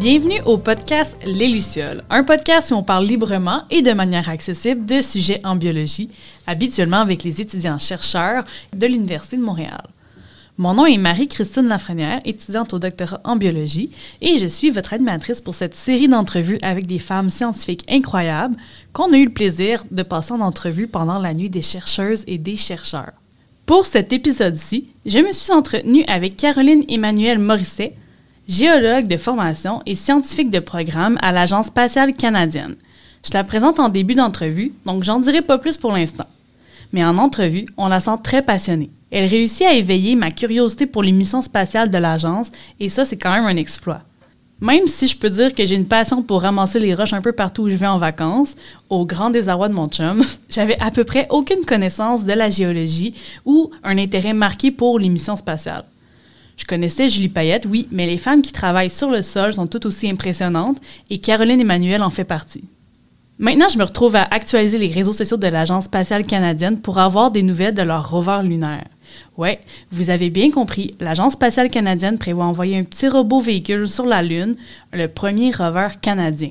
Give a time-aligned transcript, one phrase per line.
[0.00, 4.86] Bienvenue au podcast Les Lucioles, un podcast où on parle librement et de manière accessible
[4.86, 6.08] de sujets en biologie,
[6.46, 9.82] habituellement avec les étudiants-chercheurs de l'Université de Montréal.
[10.56, 13.90] Mon nom est Marie-Christine Lafrenière, étudiante au doctorat en biologie,
[14.22, 18.56] et je suis votre animatrice pour cette série d'entrevues avec des femmes scientifiques incroyables
[18.94, 22.38] qu'on a eu le plaisir de passer en entrevue pendant la nuit des chercheuses et
[22.38, 23.12] des chercheurs.
[23.66, 27.96] Pour cet épisode-ci, je me suis entretenue avec Caroline Emmanuel Morisset,
[28.50, 32.74] géologue de formation et scientifique de programme à l'Agence spatiale canadienne.
[33.24, 36.26] Je la présente en début d'entrevue, donc j'en dirai pas plus pour l'instant.
[36.92, 38.90] Mais en entrevue, on la sent très passionnée.
[39.12, 42.50] Elle réussit à éveiller ma curiosité pour les missions spatiales de l'agence,
[42.80, 44.00] et ça, c'est quand même un exploit.
[44.60, 47.32] Même si je peux dire que j'ai une passion pour ramasser les roches un peu
[47.32, 48.56] partout où je vais en vacances,
[48.88, 53.14] au grand désarroi de mon chum, j'avais à peu près aucune connaissance de la géologie
[53.46, 55.84] ou un intérêt marqué pour les missions spatiales.
[56.60, 59.86] Je connaissais Julie Payette, oui, mais les femmes qui travaillent sur le sol sont toutes
[59.86, 60.76] aussi impressionnantes
[61.08, 62.64] et Caroline Emmanuel en fait partie.
[63.38, 67.30] Maintenant, je me retrouve à actualiser les réseaux sociaux de l'Agence spatiale canadienne pour avoir
[67.30, 68.84] des nouvelles de leur rover lunaire.
[69.38, 69.60] Ouais,
[69.90, 74.22] vous avez bien compris, l'Agence spatiale canadienne prévoit envoyer un petit robot véhicule sur la
[74.22, 74.56] Lune,
[74.92, 76.50] le premier rover canadien.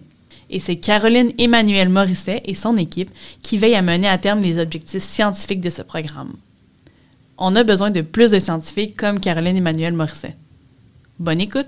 [0.49, 3.11] Et c'est Caroline Emmanuel Morisset et son équipe
[3.43, 6.33] qui veillent à mener à terme les objectifs scientifiques de ce programme.
[7.41, 10.35] On a besoin de plus de scientifiques comme Caroline Emmanuel Morisset.
[11.17, 11.67] Bonne écoute!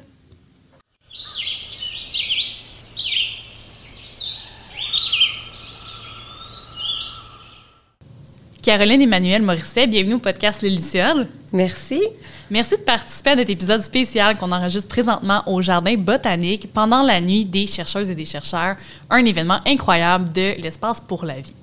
[8.62, 11.30] Caroline Emmanuel Morisset, bienvenue au podcast Les Lucioles.
[11.54, 12.02] Merci.
[12.50, 17.22] Merci de participer à notre épisode spécial qu'on enregistre présentement au Jardin botanique pendant la
[17.22, 18.76] nuit des chercheuses et des chercheurs,
[19.10, 21.56] un événement incroyable de l'espace pour la vie.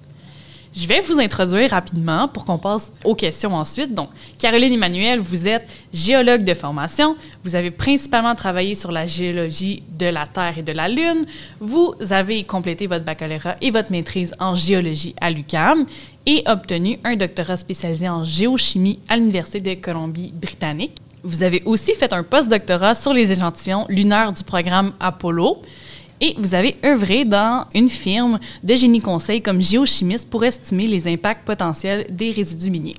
[0.80, 3.92] Je vais vous introduire rapidement pour qu'on passe aux questions ensuite.
[3.92, 7.16] Donc, Caroline Emmanuel, vous êtes géologue de formation.
[7.42, 11.26] Vous avez principalement travaillé sur la géologie de la Terre et de la Lune.
[11.58, 15.84] Vous avez complété votre baccalauréat et votre maîtrise en géologie à l'UQAM
[16.26, 20.98] et obtenu un doctorat spécialisé en géochimie à l'Université de Colombie-Britannique.
[21.24, 25.60] Vous avez aussi fait un postdoctorat sur les échantillons lunaires du programme Apollo.
[26.20, 31.06] Et vous avez œuvré dans une firme de génie conseil comme géochimiste pour estimer les
[31.06, 32.96] impacts potentiels des résidus miniers.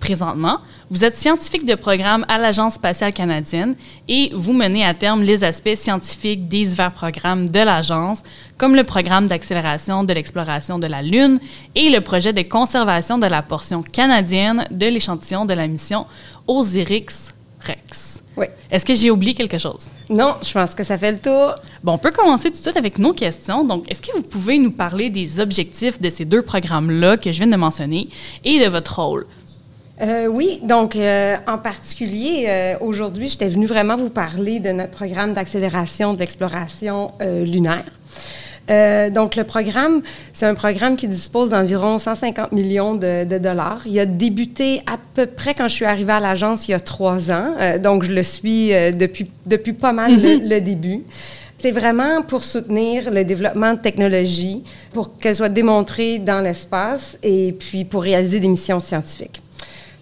[0.00, 3.76] Présentement, vous êtes scientifique de programme à l'Agence spatiale canadienne
[4.08, 8.22] et vous menez à terme les aspects scientifiques des divers programmes de l'agence,
[8.56, 11.38] comme le programme d'accélération de l'exploration de la Lune
[11.74, 16.06] et le projet de conservation de la portion canadienne de l'échantillon de la mission
[16.48, 18.22] Osiris-Rex.
[18.40, 18.46] Oui.
[18.70, 19.90] Est-ce que j'ai oublié quelque chose?
[20.08, 21.54] Non, je pense que ça fait le tour.
[21.84, 23.64] Bon, on peut commencer tout de suite avec nos questions.
[23.64, 27.38] Donc, est-ce que vous pouvez nous parler des objectifs de ces deux programmes-là que je
[27.42, 28.08] viens de mentionner
[28.42, 29.26] et de votre rôle?
[30.00, 34.92] Euh, oui, donc euh, en particulier, euh, aujourd'hui, j'étais venue vraiment vous parler de notre
[34.92, 37.84] programme d'accélération de l'exploration lunaire.
[39.10, 43.82] Donc, le programme, c'est un programme qui dispose d'environ 150 millions de, de, dollars.
[43.86, 46.80] Il a débuté à peu près quand je suis arrivée à l'agence il y a
[46.80, 47.54] trois ans.
[47.82, 51.02] donc, je le suis depuis, depuis pas mal le, le début.
[51.60, 54.64] C'est vraiment pour soutenir le développement de technologies,
[54.94, 59.42] pour qu'elles soient démontrées dans l'espace et puis pour réaliser des missions scientifiques.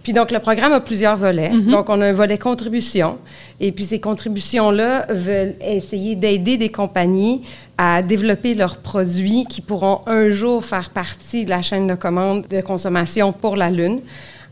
[0.02, 1.50] Puis donc, le programme a plusieurs volets.
[1.50, 3.18] Donc, on a un volet contribution.
[3.60, 7.42] Et puis, ces contributions-là veulent essayer d'aider des compagnies
[7.76, 12.46] à développer leurs produits qui pourront un jour faire partie de la chaîne de commande
[12.48, 14.00] de consommation pour la Lune.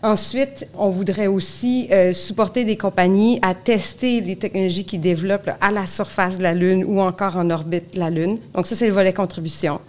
[0.02, 5.56] Ensuite, on voudrait aussi euh, supporter des compagnies à tester les technologies qu'ils développent là,
[5.60, 8.38] à la surface de la Lune ou encore en orbite de la Lune.
[8.54, 9.80] Donc, ça, c'est le volet contribution.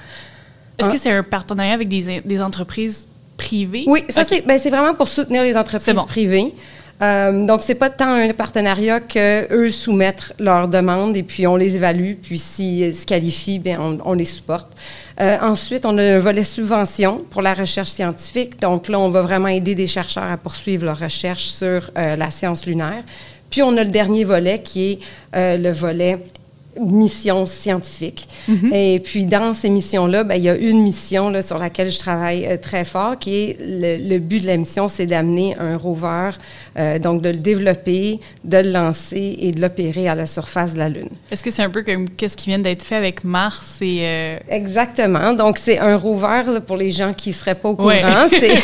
[0.79, 3.07] Est-ce que c'est un partenariat avec des, des entreprises
[3.87, 6.03] Oui, ça, c'est ben, c'est vraiment pour soutenir les entreprises bon.
[6.03, 6.53] privées.
[7.01, 11.75] Euh, donc, c'est pas tant un partenariat qu'eux soumettent leurs demandes et puis on les
[11.75, 14.69] évalue, puis s'ils se qualifient, bien, on, on les supporte.
[15.19, 18.59] Euh, ensuite, on a un volet subvention pour la recherche scientifique.
[18.59, 22.29] Donc là, on va vraiment aider des chercheurs à poursuivre leur recherche sur euh, la
[22.29, 23.03] science lunaire.
[23.49, 24.99] Puis on a le dernier volet qui est
[25.35, 26.19] euh, le volet
[26.79, 28.27] mission scientifique.
[28.47, 28.71] Mhm.
[28.73, 31.99] Et puis, dans ces missions-là, ben, il y a une mission là, sur laquelle je
[31.99, 35.77] travaille euh, très fort, qui est le, le but de la mission, c'est d'amener un
[35.77, 36.31] rover,
[36.77, 40.79] euh, donc de le développer, de le lancer et de l'opérer à la surface de
[40.79, 41.09] la Lune.
[41.31, 44.37] Est-ce que c'est un peu comme qu'est-ce qui vient d'être fait avec Mars et euh,
[44.49, 45.33] Exactement.
[45.33, 47.87] Donc, c'est un rover, là, pour les gens qui ne seraient pas au courant.
[47.87, 48.01] Ouais.
[48.29, 48.55] C'est-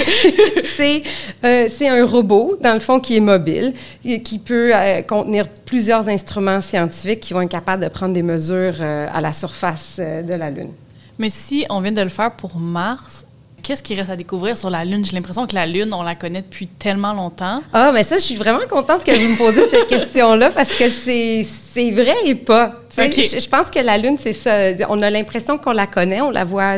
[0.77, 1.01] c'est
[1.43, 3.73] euh, c'est un robot, dans le fond, qui est mobile,
[4.05, 4.71] et qui peut
[5.07, 9.97] contenir plusieurs instruments scientifiques qui vont être capables de prendre des mesures à la surface
[9.99, 10.71] de la Lune.
[11.19, 13.25] Mais si on vient de le faire pour Mars,
[13.63, 15.03] qu'est-ce qui reste à découvrir sur la Lune?
[15.05, 17.61] J'ai l'impression que la Lune, on la connaît depuis tellement longtemps.
[17.73, 20.89] Ah, mais ça, je suis vraiment contente que vous me posiez cette question-là parce que
[20.89, 22.73] c'est c'est vrai et pas.
[22.89, 23.27] Tu sais, Ok.
[23.33, 24.51] Je, je pense que la Lune, c'est ça.
[24.89, 26.75] On a l'impression qu'on la connaît, on la voit,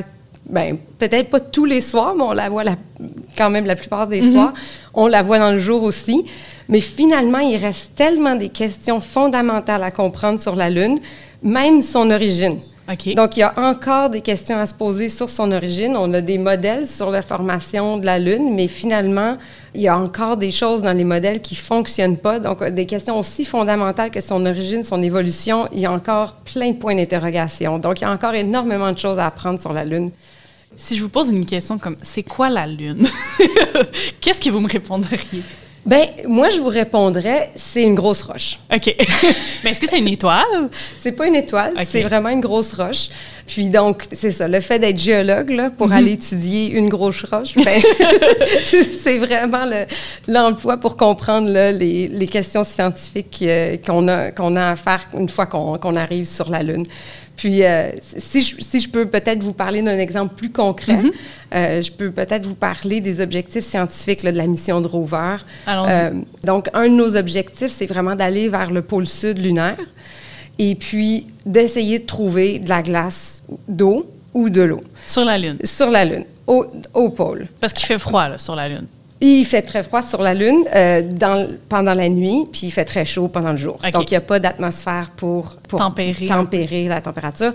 [0.50, 2.78] ben, peut-être pas tous les soirs, mais on la voit la-
[3.38, 4.54] quand même la plupart des soirs.
[4.94, 6.26] On la voit dans le jour aussi.
[6.70, 11.00] Mais finalement, il reste tellement des questions fondamentales à comprendre sur la Lune,
[11.44, 12.60] même son origine.
[12.88, 15.96] Donc, il y a encore des questions à se poser sur son origine.
[15.98, 19.38] On a des modèles sur la formation de la Lune, mais finalement,
[19.74, 22.40] il y a encore des choses dans les modèles qui fonctionnent pas.
[22.40, 26.72] Donc, des questions aussi fondamentales que son origine, son évolution, il y a encore plein
[26.72, 27.80] de points d'interrogation.
[27.80, 30.12] Donc, il y a encore énormément de choses à apprendre sur la Lune.
[30.78, 33.08] Si je vous pose une question comme c'est quoi la Lune?
[34.22, 35.42] Qu'est-ce que vous me répondriez?
[35.86, 38.58] Ben, moi, je vous répondrais, c'est une grosse roche.
[38.74, 38.96] OK.
[39.64, 40.70] Mais est-ce que c'est une étoile?
[40.98, 43.10] C'est pas une étoile, c'est vraiment une grosse roche.
[43.46, 45.94] Puis donc, c'est ça, le fait d'être géologue là, pour Mhm.
[45.94, 47.80] aller étudier une grosse roche, ben,
[49.04, 49.86] c'est vraiment le-
[50.28, 55.08] l'emploi pour comprendre là, les, les questions scientifiques euh, qu'on a, qu'on a à faire
[55.14, 56.84] une fois qu'on qu'on arrive sur la Lune.
[57.38, 61.12] Puis, euh, si, je, si je peux peut-être vous parler d'un exemple plus concret, Mhm.
[61.54, 65.38] euh, je peux peut-être vous parler des objectifs scientifiques là, de la mission de rover.
[65.68, 65.92] Allons-y.
[65.92, 66.12] Euh,
[66.44, 69.78] donc, un de nos objectifs, c'est vraiment d'aller vers le pôle sud lunaire
[70.58, 75.58] et puis d'essayer de trouver de la glace d'eau ou de l'eau Sur la Lune.
[75.64, 77.48] sur la Lune, au, au pôle.
[77.60, 78.86] Parce qu'il fait froid là, sur la Lune.
[79.22, 82.84] Il fait très froid sur la Lune euh, dans, pendant la nuit, puis il fait
[82.84, 83.78] très chaud pendant le jour.
[83.94, 86.26] Donc, il n'y a pas d'atmosphère pour, pour Tempérer.
[86.26, 87.54] tempérer la température.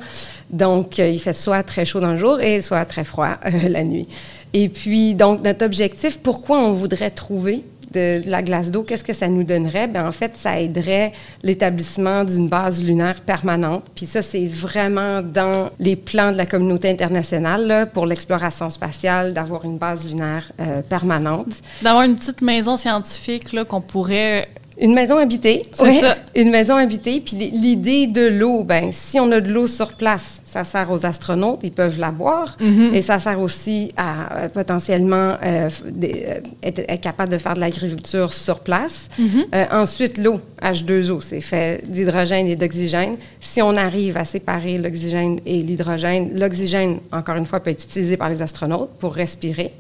[0.49, 3.69] Donc, euh, il fait soit très chaud dans le jour et soit très froid euh,
[3.69, 4.09] la nuit.
[4.55, 9.13] Et puis, donc, notre objectif, pourquoi on voudrait trouver de, la glace d'eau, qu'est-ce que
[9.13, 9.89] ça nous donnerait?
[9.89, 13.85] Bien, en fait, ça aiderait l'établissement d'une base lunaire permanente.
[13.95, 19.35] Puis ça, c'est vraiment dans les plans de la communauté internationale là, pour l'exploration spatiale,
[19.35, 21.63] d'avoir une base lunaire euh, permanente.
[21.83, 24.49] D'avoir une petite maison scientifique qu'on pourrait.
[24.81, 25.67] Une maison habitée.
[25.75, 26.17] C'est ouais, ça.
[26.35, 27.21] Une maison habitée.
[27.21, 31.05] Puis l'idée de l'eau, ben si on a de l'eau sur place, ça sert aux
[31.07, 32.57] astronautes, ils peuvent la boire.
[32.61, 32.95] Mm-hmm.
[32.95, 37.55] Et ça sert aussi à euh, potentiellement euh, des- euh, être, être capable de faire
[37.55, 39.09] de l'agriculture sur place.
[39.55, 43.17] Euh, ensuite, l'eau, H2O, c'est fait d'hydrogène et d'oxygène.
[43.39, 48.17] Si on arrive à séparer l'oxygène et l'hydrogène, l'oxygène, encore une fois, peut être utilisé
[48.17, 49.73] par les astronautes pour respirer.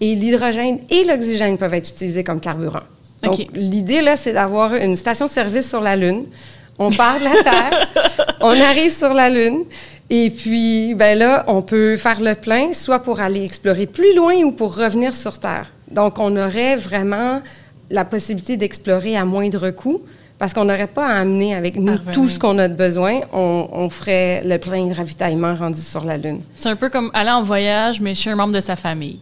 [0.00, 2.80] Et l'hydrogène et l'oxygène peuvent être utilisés comme carburant.
[3.22, 6.24] Donc, l'idée, là, c'est d'avoir une station-service sur la Lune.
[6.78, 7.88] On part de la Terre,
[8.40, 9.64] on arrive sur la Lune,
[10.10, 14.34] et puis, ben là, on peut faire le plein, soit pour aller explorer plus loin
[14.42, 15.70] ou pour revenir sur Terre.
[15.90, 17.40] Donc, on aurait vraiment
[17.90, 20.02] la possibilité d'explorer à moindre coût,
[20.38, 23.20] parce qu'on n'aurait pas à amener avec nous tout ce qu'on a de besoin.
[23.32, 26.40] On, on ferait le plein de ravitaillement rendu sur la Lune.
[26.56, 29.20] C'est un peu comme aller en voyage, mais chez un membre de sa famille.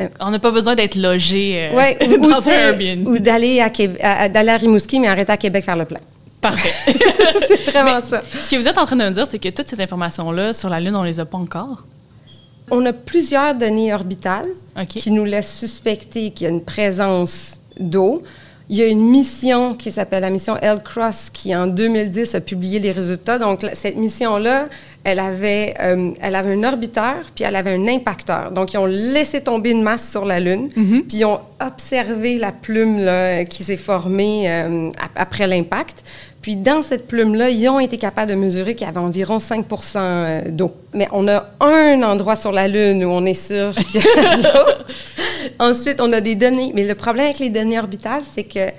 [0.00, 0.08] Euh.
[0.20, 3.06] On n'a pas besoin d'être logé euh, Ouais, ou, dans un Airbnb.
[3.06, 3.70] ou d'aller à,
[4.02, 6.00] à- Rimouski, mais arrêter à Québec faire le plein.
[6.40, 6.92] Parfait.
[7.46, 8.22] c'est vraiment ça.
[8.34, 10.68] Ce que vous êtes en train de me dire, c'est que toutes ces informations-là sur
[10.70, 11.84] la Lune, on les a pas encore?
[12.70, 14.46] On a plusieurs données orbitales
[14.88, 18.22] qui nous laissent suspecter qu'il y a une présence d'eau.
[18.72, 22.78] Il y a une mission qui s'appelle la mission L-Cross qui, en 2010, a publié
[22.80, 23.38] les résultats.
[23.38, 24.68] Donc, cette mission-là,
[25.04, 28.50] elle avait, euh, elle avait un orbiteur, puis elle avait un impacteur.
[28.50, 30.70] Donc, ils ont laissé tomber une masse sur la Lune,
[31.06, 36.02] puis ils ont observé la plume là, qui s'est formée euh, ap- après l'impact.
[36.42, 39.64] Puis dans cette plume-là, ils ont été capables de mesurer qu'il y avait environ 5%
[39.96, 40.72] euh, d'eau.
[40.92, 44.36] Mais on a un endroit sur la Lune où on est sûr qu'il y a
[44.36, 44.72] de l'eau.
[45.60, 46.72] Ensuite, on a des données.
[46.74, 48.70] Mais le problème avec les données orbitales, c'est que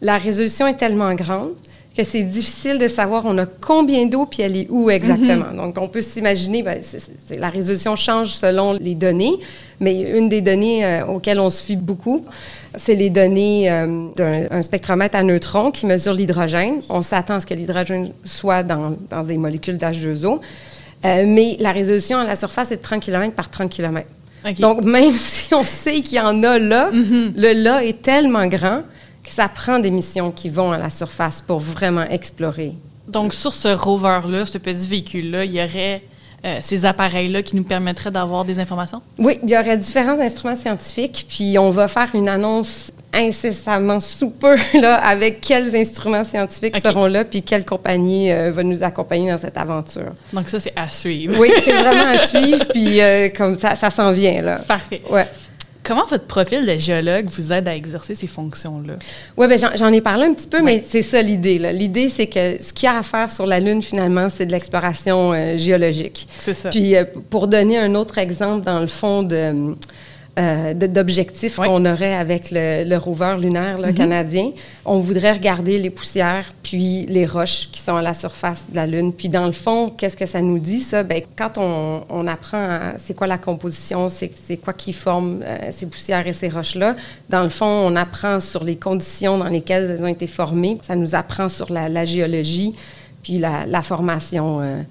[0.00, 1.54] la résolution est tellement grande
[1.96, 5.52] que c'est difficile de savoir on a combien d'eau puis elle est où exactement.
[5.54, 6.80] Donc, on peut s'imaginer, ben,
[7.36, 9.34] la résolution change selon les données,
[9.80, 12.24] mais une des données euh, auxquelles on se fie beaucoup,
[12.76, 16.82] c'est les données euh, d'un un spectromètre à neutrons qui mesure l'hydrogène.
[16.88, 20.40] On s'attend à ce que l'hydrogène soit dans, dans des molécules d'H2O,
[21.04, 24.06] Euh, mais la résolution à la surface est de 30 km par 30 km.
[24.58, 28.82] Donc, même si on sait qu'il y en a là, le là est tellement grand
[29.24, 32.74] que ça prend des missions qui vont à la surface pour vraiment explorer.
[33.08, 36.02] Donc, sur ce rover-là, ce petit véhicule-là, il y aurait
[36.42, 39.02] euh, ces appareils-là qui nous permettraient d'avoir des informations?
[39.18, 44.30] Oui, il y aurait différents instruments scientifiques, puis on va faire une annonce incessamment sous
[44.30, 49.30] peu là, avec quels instruments scientifiques seront là, puis quelle compagnie euh, va nous accompagner
[49.30, 50.12] dans cette aventure.
[50.32, 51.38] Donc, ça, c'est à suivre.
[51.38, 54.60] Oui, c'est vraiment à suivre, puis euh, comme ça, ça s'en vient là.
[54.66, 55.02] Parfait.
[55.10, 55.28] Ouais.
[55.90, 58.94] Comment votre profil de géologue vous aide à exercer ces fonctions-là?
[59.36, 61.58] Oui, ben j'en, ai parlé un petit peu, mais c'est ça l'idée.
[61.72, 64.52] L'idée, c'est que ce qu'il y a à faire sur la Lune, finalement, c'est de
[64.52, 66.28] l'exploration euh, géologique.
[66.38, 66.70] C'est ça.
[66.70, 69.74] Puis, euh, pour donner un autre exemple, dans le fond, de, euh,
[70.74, 74.50] d'objectifs qu'on aurait avec le, le rover lunaire là, canadien.
[74.84, 78.86] On voudrait regarder les poussières puis les roches qui sont à la surface de la
[78.86, 79.12] Lune.
[79.12, 81.02] Puis dans le fond, qu'est-ce que ça nous dit, ça?
[81.02, 85.86] Bien, quand on, on apprend c'est quoi la composition, c'est quoi qui forme euh, ces
[85.86, 86.94] poussières et ces roches-là,
[87.28, 90.78] dans le fond, on apprend sur les conditions dans lesquelles elles ont été formées.
[90.82, 92.74] Ça nous apprend sur la, la géologie
[93.22, 94.82] puis la, la formation euh,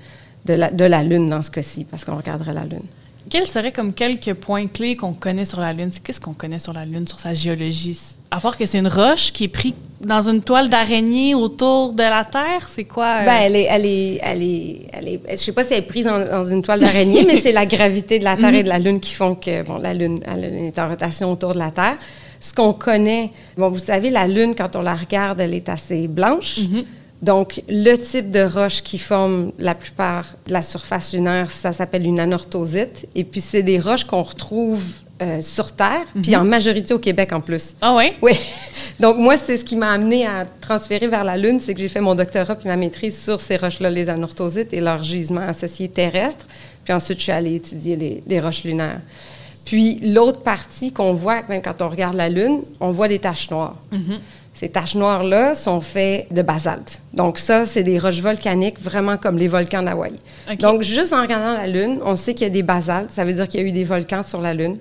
[0.46, 2.86] de, la, de la Lune dans ce cas-ci, parce qu'on regarderait la Lune.
[3.30, 5.92] Quels seraient comme quelques points clés qu'on connaît sur la Lune?
[6.04, 8.00] Qu'est-ce qu'on connaît sur la Lune, sur sa géologie?
[8.32, 12.02] À part que c'est une roche qui est prise dans une toile d'araignée autour de
[12.02, 13.18] la Terre, c'est quoi?
[13.22, 13.26] Euh?
[13.26, 15.88] Ben, elle est, elle est, elle est, elle est, je sais pas si elle est
[15.88, 18.80] prise dans, une toile d'araignée, mais c'est la gravité de la Terre et de la
[18.80, 21.98] Lune qui font que, bon, la Lune, elle est en rotation autour de la Terre.
[22.40, 26.08] Ce qu'on connaît, bon, vous savez, la Lune, quand on la regarde, elle est assez
[26.08, 26.60] blanche.
[26.60, 26.86] Mm-hmm.
[27.22, 32.06] Donc, le type de roche qui forme la plupart de la surface lunaire, ça s'appelle
[32.06, 33.08] une anorthosite.
[33.14, 34.82] Et puis, c'est des roches qu'on retrouve
[35.22, 36.50] euh, sur Terre, puis en mhm.
[36.50, 37.76] majorité au Québec en plus.
[37.82, 38.14] Ah oui?
[38.22, 38.40] Oui.
[39.02, 41.90] Donc, moi, c'est ce qui m'a amené à transférer vers la Lune, c'est que j'ai
[41.90, 45.90] fait mon doctorat puis ma maîtrise sur ces roches-là, les anorthosites et leurs gisements associés
[45.90, 46.46] terrestres.
[46.86, 49.02] Puis ensuite, je suis allée étudier les, les roches lunaires.
[49.66, 53.52] Puis, l'autre partie qu'on voit, même quand on regarde la Lune, on voit des taches
[53.52, 53.76] noires.
[53.92, 54.20] Mhm.
[54.60, 57.00] Ces taches noires-là sont faites de basalte.
[57.14, 60.12] Donc ça, c'est des roches volcaniques, vraiment comme les volcans d'Hawaï.
[60.60, 63.10] Donc juste en regardant la Lune, on sait qu'il y a des basaltes.
[63.10, 64.78] Ça veut dire qu'il y a eu des volcans sur la Lune.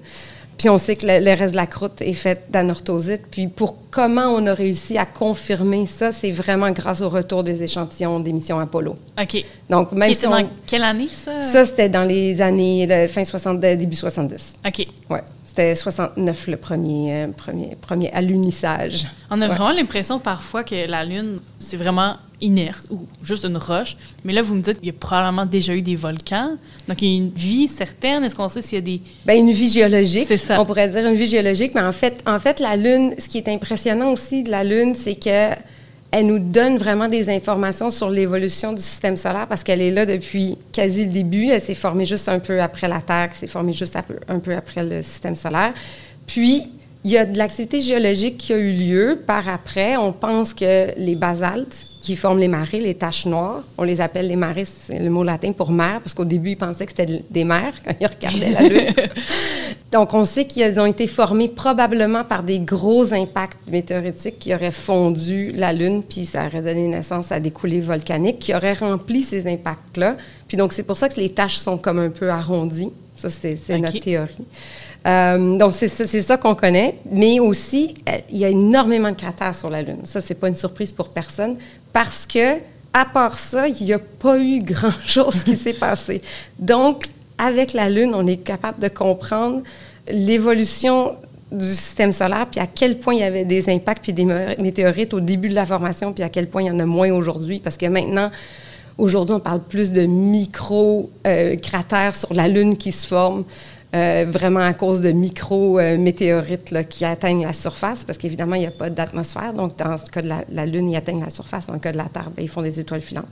[0.56, 3.22] Puis on sait que le, reste de la croûte est fait d'anorthosite.
[3.30, 7.62] Puis pour comment on a réussi à confirmer ça, c'est vraiment grâce au retour des
[7.62, 8.96] échantillons des missions Apollo.
[9.22, 9.44] OK.
[9.70, 11.40] Donc même si dans quelle année ça?
[11.40, 14.54] Ça c'était dans les années fin 60 début 70.
[14.66, 14.86] OK.
[15.08, 15.22] Ouais.
[15.48, 19.06] C'était 69 le premier, euh, premier, premier alunissage.
[19.30, 23.96] On a vraiment l'impression parfois que la Lune, c'est vraiment inerte ou juste une roche.
[24.24, 26.58] Mais là, vous me dites qu'il y a probablement déjà eu des volcans.
[26.86, 28.24] Donc, il y a une vie certaine.
[28.24, 29.00] Est-ce qu'on sait s'il y a des...
[29.24, 30.26] Bien, une vie géologique.
[30.28, 30.60] C'est ça.
[30.60, 31.74] On pourrait dire une vie géologique.
[31.74, 34.94] Mais en fait, en fait, la Lune, ce qui est impressionnant aussi de la Lune,
[34.94, 35.54] c'est que
[36.10, 40.06] elle nous donne vraiment des informations sur l'évolution du système solaire parce qu'elle est là
[40.06, 41.48] depuis quasi le début.
[41.48, 43.96] Elle s'est formée juste un peu après la Terre, qui s'est formée juste
[44.28, 45.74] un peu, après le système solaire.
[46.26, 46.70] Puis,
[47.04, 49.96] il y a de l'activité géologique qui a eu lieu par après.
[49.96, 54.28] On pense que les basaltes qui forment les marées, les taches noires, on les appelle
[54.28, 57.22] les marées, c'est le mot latin pour mer, parce qu'au début, ils pensaient que c'était
[57.30, 58.94] des mers quand ils regardaient la Lune.
[59.90, 64.70] Donc, on sait qu'ils ont été formés probablement par des gros impacts météoritiques qui auraient
[64.70, 69.22] fondu la Lune, puis ça aurait donné naissance à des coulées volcaniques qui auraient rempli
[69.22, 70.16] ces impacts-là.
[70.46, 72.92] Puis donc, c'est pour ça que les taches sont comme un peu arrondies.
[73.16, 74.46] Ça, c'est notre théorie.
[75.06, 76.96] Euh, donc, c'est ça qu'on connaît.
[77.10, 80.00] Mais aussi, euh, il y a énormément de cratères sur la Lune.
[80.04, 81.56] Ça, c'est pas une surprise pour personne
[81.92, 82.58] parce que,
[82.92, 86.20] à part ça, il n'y a pas eu grand-chose qui s'est passé.
[86.58, 89.62] Donc, avec la Lune, on est capable de comprendre
[90.10, 91.16] l'évolution
[91.50, 95.14] du système solaire, puis à quel point il y avait des impacts puis des météorites
[95.14, 97.60] au début de la formation, puis à quel point il y en a moins aujourd'hui,
[97.60, 98.30] parce que maintenant,
[98.98, 103.44] aujourd'hui, on parle plus de micro-cratères sur la Lune qui se forment.
[103.94, 108.70] Euh, vraiment à cause de micro-météorites qui atteignent la surface, parce qu'évidemment, il n'y a
[108.70, 109.54] pas d'atmosphère.
[109.54, 111.66] Donc, dans le cas de la, Lune, ils atteignent la surface.
[111.66, 113.24] Dans le cas de la Terre, bien, ils font des étoiles filantes.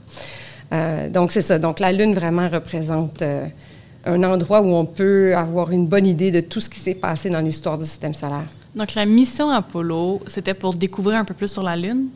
[0.73, 1.59] Euh, donc, c'est ça.
[1.59, 3.45] Donc, la Lune vraiment représente euh,
[4.07, 7.29] un endroit où on peut avoir une bonne idée de tout ce qui s'est passé
[7.29, 8.47] dans l'histoire du système solaire.
[8.75, 12.09] Donc, la mission Apollo, c'était pour découvrir un peu plus sur la Lune?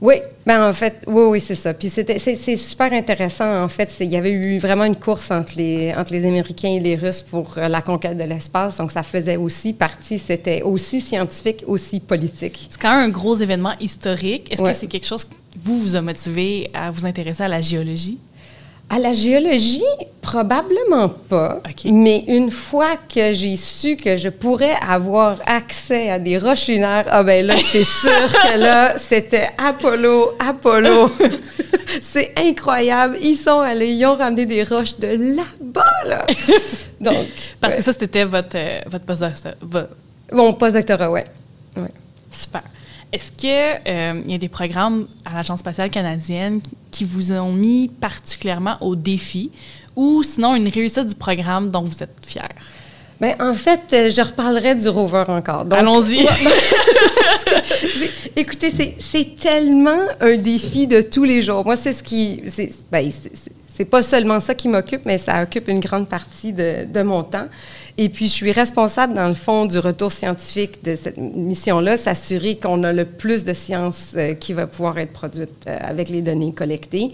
[0.00, 1.72] Oui, ben en fait, oui, oui, c'est ça.
[1.72, 3.62] Puis c'était, c'est, super intéressant.
[3.62, 6.80] En fait, il y avait eu vraiment une course entre les, entre les Américains et
[6.80, 8.76] les Russes pour euh, la conquête de l'espace.
[8.76, 12.66] Donc, ça faisait aussi partie, c'était aussi scientifique, aussi politique.
[12.68, 14.52] C'est quand même un gros événement historique.
[14.52, 17.60] Est-ce que c'est quelque chose qui vous, vous a motivé à vous intéresser à la
[17.60, 18.18] géologie?
[18.90, 19.82] À la géologie,
[20.20, 21.60] probablement pas.
[21.84, 27.04] Mais une fois que j'ai su que je pourrais avoir accès à des roches lunaires,
[27.08, 31.10] ah ben là, c'est sûr que là, c'était Apollo, Apollo.
[32.02, 33.16] c'est incroyable.
[33.20, 36.26] Ils sont allés, ils ont ramené des roches de là-bas, là.
[37.00, 37.26] Donc,
[37.60, 39.54] Parce que ça, c'était votre, euh, votre postdoctorat.
[40.32, 41.20] Mon postdoctorat, oui.
[41.76, 41.90] Ouais.
[42.30, 42.62] Super.
[43.14, 47.86] Est-ce qu'il euh, y a des programmes à l'Agence spatiale canadienne qui vous ont mis
[47.86, 49.52] particulièrement au défi
[49.94, 52.48] ou sinon une réussite du programme dont vous êtes fier?
[53.20, 55.64] Bien, en fait, euh, je reparlerai du rover encore.
[55.70, 56.26] Allons-y.
[58.36, 61.64] écoutez, c'est tellement un défi de tous les jours.
[61.64, 62.42] Moi, c'est ce qui.
[62.48, 63.08] C'est ben,
[63.88, 67.46] pas seulement ça qui m'occupe, mais ça occupe une grande partie de, de mon temps.
[67.96, 72.56] Et puis, je suis responsable, dans le fond, du retour scientifique de cette mission-là, s'assurer
[72.56, 76.20] qu'on a le plus de science euh, qui va pouvoir être produite euh, avec les
[76.20, 77.12] données collectées.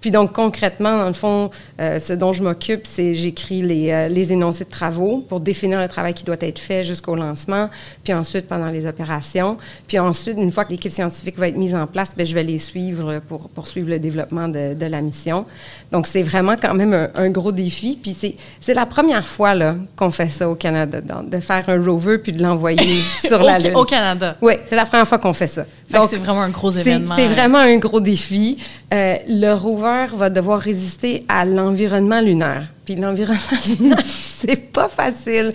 [0.00, 4.08] Puis donc, concrètement, dans le fond, euh, ce dont je m'occupe, c'est j'écris les, euh,
[4.08, 7.68] les, énoncés de travaux pour définir le travail qui doit être fait jusqu'au lancement,
[8.04, 9.56] puis ensuite pendant les opérations.
[9.86, 12.44] Puis ensuite, une fois que l'équipe scientifique va être mise en place, bien, je vais
[12.44, 15.44] les suivre pour poursuivre le développement de, de la mission.
[15.92, 17.98] Donc, c'est vraiment quand même un, un gros défi.
[18.00, 18.16] Puis
[18.60, 19.54] c'est la première fois
[19.96, 23.74] qu'on fait ça au Canada, de faire un rover puis de l'envoyer sur la Lune.
[23.74, 24.36] Au Canada?
[24.40, 25.64] Oui, c'est la première fois qu'on fait ça.
[25.90, 27.16] Donc, c'est vraiment un gros événement.
[27.16, 28.58] C'est vraiment un gros défi.
[28.92, 32.68] Euh, le rover va devoir résister à l'environnement lunaire.
[32.84, 33.40] Puis l'environnement
[33.78, 35.52] lunaire, c'est pas facile.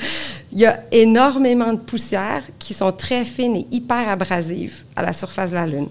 [0.51, 5.13] Il y a énormément de poussières qui sont très fines et hyper abrasives à la
[5.13, 5.89] surface de la Lune.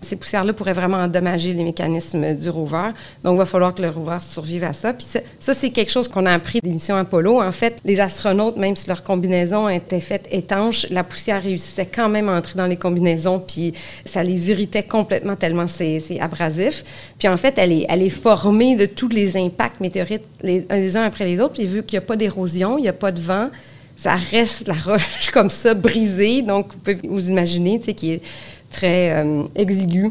[0.00, 2.88] Ces poussières-là pourraient vraiment endommager les mécanismes du rover.
[3.24, 4.92] Donc, il va falloir que le rover survive à ça.
[4.92, 5.06] Puis
[5.40, 7.42] ça, c'est quelque chose qu'on a appris des missions Apollo.
[7.42, 12.08] En fait, les astronautes, même si leur combinaison était faite étanche, la poussière réussissait quand
[12.08, 13.72] même à entrer dans les combinaisons, puis
[14.04, 16.84] ça les irritait complètement tellement c'est abrasif.
[17.18, 21.24] Puis en fait, elle est, formée de tous les impacts météorites les, les uns après
[21.24, 21.54] les autres.
[21.54, 23.50] Puis vu qu'il n'y a pas d'érosion, il n'y a pas de vent,
[23.96, 26.42] ça reste la roche comme ça, brisée.
[26.42, 28.22] Donc, vous pouvez vous imaginer, tu sais, qui est
[28.70, 30.10] très euh, exigu,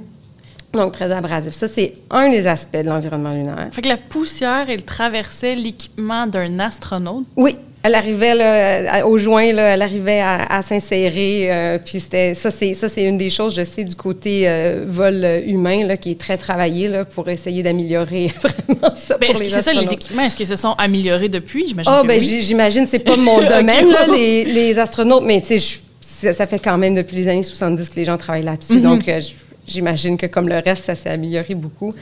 [0.74, 1.54] donc très abrasif.
[1.54, 3.70] Ça, c'est un des aspects de l'environnement lunaire.
[3.72, 7.26] Fait que la poussière, elle traversait l'équipement d'un astronaute?
[7.36, 7.56] Oui.
[7.88, 11.54] Elle arrivait là, au juin, là, elle arrivait à, à s'insérer.
[11.54, 14.86] Euh, puis c'était ça, c'est ça, c'est une des choses, je sais, du côté euh,
[14.88, 19.30] vol humain là, qui est très travaillé là, pour essayer d'améliorer vraiment ça ben, pour
[19.36, 21.68] est-ce les que c'est ça, les équipements, est-ce qu'ils se sont améliorés depuis?
[21.68, 22.42] J'imagine Ah, que ben oui.
[22.42, 25.78] j'imagine, c'est pas mon domaine, là, les, les astronautes, mais tu sais, je-
[26.26, 28.76] ça, ça fait quand même depuis les années 70 que les gens travaillent là-dessus.
[28.76, 28.82] Mhm.
[28.82, 29.22] Donc, euh,
[29.68, 31.94] j'imagine que comme le reste, ça s'est amélioré beaucoup.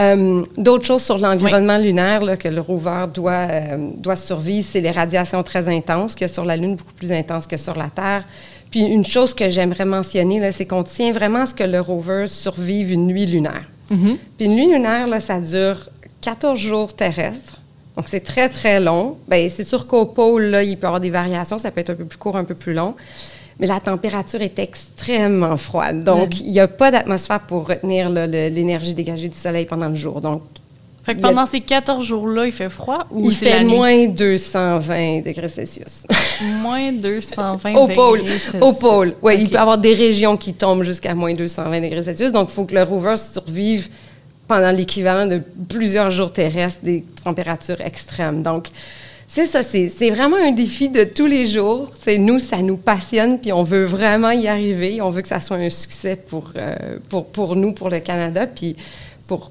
[0.00, 4.80] Euh, D'autres choses sur l'environnement lunaire là, que le rover doit, euh, doit survivre, c'est
[4.80, 7.76] les radiations très intenses, qu'il y a sur la Lune, beaucoup plus intenses que sur
[7.76, 8.24] la Terre.
[8.70, 12.26] Puis une chose que j'aimerais mentionner, c'est qu'on tient vraiment à ce que le rover
[12.28, 13.68] survive une nuit lunaire.
[13.90, 14.16] Mhm.
[14.38, 17.60] Puis une nuit lunaire, là, ça dure 14 jours terrestres.
[17.96, 19.18] Donc, c'est très, très long.
[19.28, 21.58] Bien, c'est sûr qu'au pôle, là, il peut y avoir des variations.
[21.58, 22.94] Ça peut être un peu plus court, un peu plus long.
[23.60, 26.02] Mais la température est extrêmement froide.
[26.02, 30.22] Donc, il n'y a pas d'atmosphère pour retenir l'énergie dégagée du soleil pendant le jour.
[30.22, 30.42] Donc,
[31.04, 35.20] Fait que a- pendant ces 14 jours-là, il fait froid ou il fait moins 220
[35.26, 36.04] degrés Celsius.
[36.62, 38.20] Moins 220 au degrés pôle.
[38.20, 38.62] Celsius.
[38.62, 39.12] Au pôle.
[39.20, 42.32] Oui, il peut y avoir des régions qui tombent jusqu'à moins 220 degrés Celsius.
[42.32, 43.90] Donc, il faut que le rover survive
[44.48, 48.40] pendant l'équivalent de plusieurs jours terrestres, des températures extrêmes.
[48.42, 48.68] Donc,
[49.32, 51.90] c'est ça, c'est vraiment un défi de tous les jours.
[52.02, 55.00] C'est nous, ça nous passionne, puis on veut vraiment y arriver.
[55.00, 58.46] On veut que ça soit un succès pour, euh, pour, pour nous, pour le Canada,
[58.48, 58.74] puis
[59.28, 59.50] pour,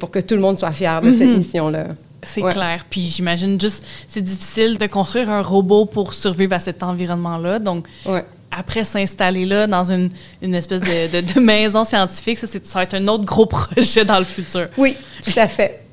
[0.00, 1.36] pour que tout le monde soit fier de cette Mhm.
[1.36, 1.84] mission-là.
[2.24, 2.52] C'est Ouais.
[2.52, 2.84] clair.
[2.90, 7.60] Puis j'imagine juste, c'est difficile de construire un robot pour survivre à cet environnement-là.
[7.60, 8.24] Donc, Ouais.
[8.50, 10.10] après s'installer là dans une,
[10.42, 14.04] une espèce de, de- de maison scientifique, ça, ça va être un autre gros projet
[14.04, 14.66] dans le futur.
[14.76, 15.84] Oui, tout à fait.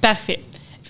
[0.00, 0.40] Parfait.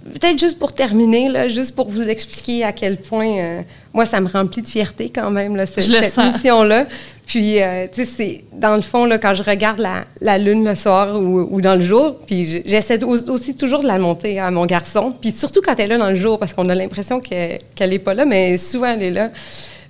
[0.09, 4.21] Peut-être juste pour terminer, là, juste pour vous expliquer à quel point, euh, moi, ça
[4.21, 5.85] me remplit de fierté quand même, là, cette
[6.33, 6.87] mission-là.
[7.27, 10.64] Puis, euh, tu sais, c'est, dans le fond, là, quand je regarde la, la lune
[10.64, 13.99] le soir ou, ou dans le jour, puis je- j'essaie au- aussi toujours de la
[13.99, 15.12] monter à mon garçon.
[15.21, 17.90] Puis surtout quand elle est là dans le jour, parce qu'on a l'impression que- qu'elle
[17.90, 19.31] n'est pas là, mais souvent elle est là.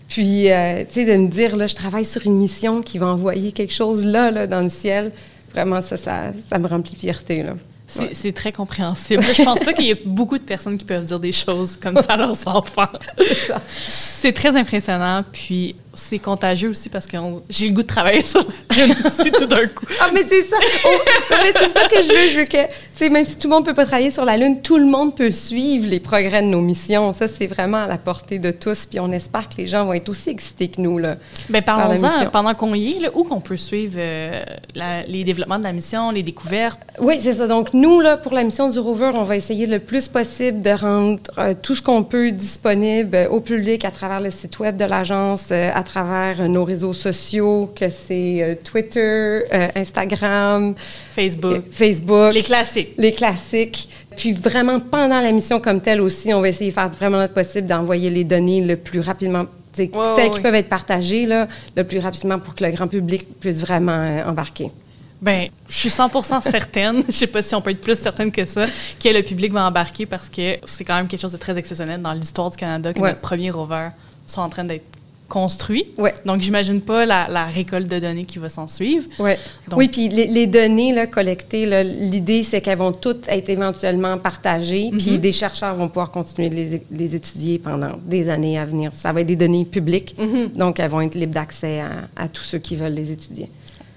[0.09, 3.07] Puis, euh, tu sais, de me dire, là, je travaille sur une mission qui va
[3.07, 5.13] envoyer quelque chose là, là, dans le ciel.
[5.53, 7.53] Vraiment, ça, ça, ça me remplit de fierté, là.
[7.89, 8.33] C'est Ouais.
[8.33, 9.23] très compréhensible.
[9.23, 11.97] Je pense pas qu'il y ait beaucoup de personnes qui peuvent dire des choses comme
[11.97, 12.89] ça à leurs enfants.
[13.71, 17.17] C'est très impressionnant, puis c'est contagieux aussi parce que
[17.49, 19.87] j'ai le goût de travailler sur la lune aussi tout d'un coup.
[20.01, 20.57] Ah, mais c'est ça.
[20.85, 20.89] Oh,
[21.31, 22.29] mais c'est ça que je veux.
[22.33, 24.77] Je veux que, même si tout le monde peut pas travailler sur la Lune, tout
[24.79, 27.13] le monde peut suivre les progrès de nos missions.
[27.13, 28.87] Ça, c'est vraiment à la portée de tous.
[28.87, 31.17] Puis on espère que les gens vont être aussi excités que nous, là.
[31.51, 34.39] La parlons-en pendant qu'on y est, là, où qu'on peut suivre euh,
[34.75, 36.81] la- les développements de la mission, les découvertes?
[37.01, 37.47] Oui, c'est ça.
[37.47, 40.71] Donc, nous, là, pour la mission du rover, on va essayer le plus possible de
[40.71, 44.85] rendre euh, tout ce qu'on peut disponible au public à travers le site web de
[44.85, 50.75] l'agence, euh, à travers euh, nos réseaux sociaux, que c'est euh, Twitter, euh, Instagram,
[51.13, 52.35] Facebook, Facebook.
[52.35, 52.95] les classiques.
[52.97, 53.89] les classiques.
[54.17, 57.35] Puis vraiment, pendant la mission comme telle aussi, on va essayer de faire vraiment notre
[57.35, 59.91] possible d'envoyer les données le plus rapidement, celles
[60.31, 61.47] qui peuvent être partagées, là,
[61.77, 64.71] le plus rapidement pour que le grand public puisse vraiment euh, embarquer.
[65.23, 68.45] Ben, je suis 100% certaine, je sais pas si on peut être plus certaine que
[68.45, 68.67] ça,
[69.03, 72.01] que le public va embarquer parce que c'est quand même quelque chose de très exceptionnel
[72.03, 73.09] dans l'histoire du Canada que Ouais.
[73.11, 73.89] notre premier rover
[74.27, 74.85] soit en train d'être
[75.29, 75.93] construit.
[75.99, 76.15] Ouais.
[76.25, 79.07] Donc, j'imagine pas la, la récolte de données qui va s'en suivre.
[79.19, 79.39] Ouais.
[79.69, 84.17] Donc- oui, puis les, les données là, collectées, l'idée, c'est qu'elles vont toutes être éventuellement
[84.19, 85.19] partagées, puis Mhm.
[85.19, 88.93] des chercheurs vont pouvoir continuer de les, les étudier pendant des années à venir.
[88.95, 90.49] Ça va être des données publiques, Mhm.
[90.57, 93.51] donc elles vont être libres d'accès à, à tous ceux qui veulent les étudier.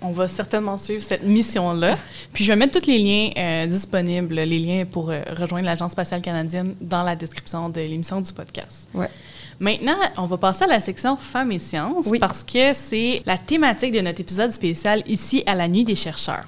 [0.04, 1.96] On va certainement suivre cette mission-là.
[2.34, 5.92] Puis, je vais mettre tous les liens euh, disponibles, les liens pour euh, rejoindre l'Agence
[5.92, 8.88] spatiale canadienne dans la description de l'émission du podcast.
[8.96, 9.08] Ouais.
[9.62, 12.18] Maintenant, on va passer à la section Femmes et sciences Oui.
[12.18, 16.46] parce que c'est la thématique de notre épisode spécial ici à la Nuit des chercheurs.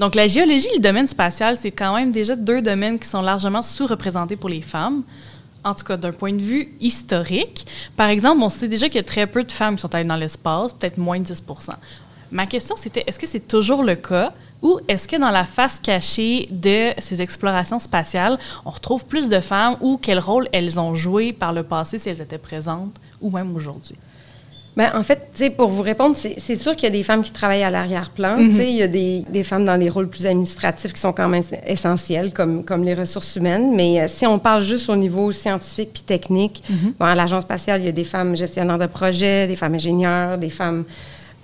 [0.00, 3.22] Donc, la géologie et le domaine spatial, c'est quand même déjà deux domaines qui sont
[3.22, 5.04] largement sous-représentés pour les femmes.
[5.62, 7.68] En tout cas, d'un point de vue historique.
[7.96, 10.04] Par exemple, on sait déjà qu'il y a très peu de femmes qui sont allées
[10.04, 11.70] dans l'espace, peut-être moins de 10%
[12.32, 14.32] Ma question, c'était est-ce que c'est toujours le cas?
[14.62, 19.40] Ou est-ce que dans la face cachée de ces explorations spatiales, on retrouve plus de
[19.40, 23.30] femmes ou quel rôle elles ont joué par le passé si elles étaient présentes ou
[23.30, 23.96] même aujourd'hui?
[24.76, 27.62] Ben, en fait, pour vous répondre, c'est sûr qu'il y a des femmes qui travaillent
[27.62, 28.36] à l'arrière-plan.
[28.54, 31.30] Sais, Il y a des, des femmes dans les rôles plus administratifs qui sont quand
[31.30, 33.74] même essentiels, comme, comme les ressources humaines.
[33.74, 36.62] Mais euh, si on parle juste au niveau scientifique puis technique,
[37.00, 40.36] bon, à l'Agence spatiale, il y a des femmes gestionnaires de projets, des femmes ingénieurs,
[40.36, 40.84] des femmes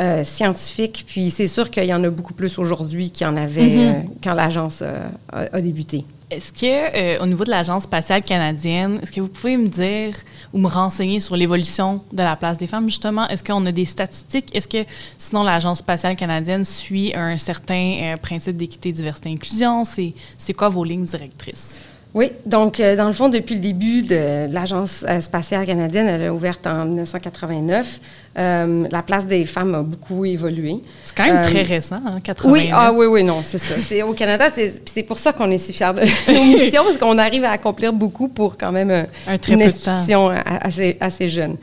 [0.03, 1.05] euh, scientifiques.
[1.07, 3.93] Puis c'est sûr qu'il y en a beaucoup plus aujourd'hui qu'il y en avait euh,
[4.23, 6.05] quand l'Agence euh, a, a débuté.
[6.31, 10.15] Est-ce que, euh, au niveau de l'Agence spatiale canadienne, est-ce que vous pouvez me dire
[10.53, 13.29] ou me renseigner sur l'évolution de la place des femmes, justement?
[13.29, 14.49] Est-ce qu'on a des statistiques?
[14.57, 14.83] Est-ce que,
[15.19, 19.85] sinon, l'Agence spatiale canadienne suit un certain principe d'équité, diversité, inclusion?
[19.85, 21.81] C'est c'est quoi vos lignes directrices?
[22.15, 26.27] Oui, donc euh, dans le fond, depuis le début de l'Agence euh, spatiale canadienne, elle
[26.27, 28.01] a ouverte en 1989,
[28.39, 30.77] euh, la place des femmes a beaucoup évolué.
[31.05, 32.53] C'est quand même très récent, hein, 89.
[32.53, 33.75] Oui, ah oui, oui, non, c'est ça.
[33.89, 36.01] C'est au Canada, c'est pour ça qu'on est si fiers de
[36.33, 40.29] nos missions, parce qu'on arrive à accomplir beaucoup pour quand même Un très une institution
[40.29, 41.57] assez, assez jeune.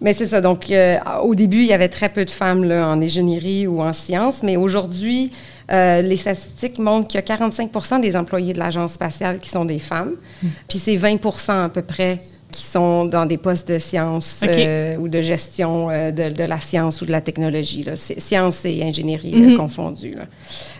[0.00, 0.40] Mais c'est ça.
[0.40, 3.82] Donc, euh, au début, il y avait très peu de femmes là, en ingénierie ou
[3.82, 5.30] en sciences, mais aujourd'hui,
[5.72, 9.64] euh, les statistiques montrent qu'il y a 45% des employés de l'Agence spatiale qui sont
[9.64, 10.48] des femmes, Hmm.
[10.68, 14.48] puis c'est 20% à peu près qui sont dans des postes de sciences OK.
[14.48, 17.94] euh, ou de gestion euh, de, de la science ou de la technologie, là.
[17.96, 20.14] Science et ingénierie euh, confondues.
[20.14, 20.24] là.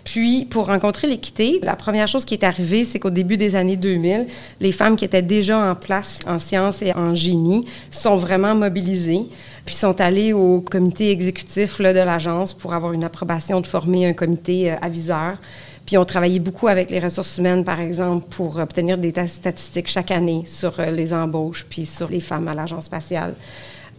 [0.04, 3.76] Puis, pour rencontrer l'équité, la première chose qui est arrivée, c'est qu'au début des années
[3.76, 4.26] 2000,
[4.60, 9.26] les femmes qui étaient déjà en place en sciences et en génie sont vraiment mobilisées,
[9.64, 14.06] puis sont allées au comité exécutif là, de l'agence pour avoir une approbation de former
[14.06, 15.36] un comité aviseur.
[15.90, 19.88] Puis on travaillé beaucoup avec les ressources humaines, par exemple, pour obtenir des ta- statistiques
[19.88, 23.34] chaque année sur euh, les embauches puis sur les femmes à l'agence spatiale.